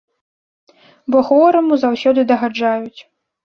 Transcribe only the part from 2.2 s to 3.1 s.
дагаджаюць.